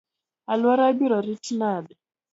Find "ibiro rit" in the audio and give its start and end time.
0.93-1.45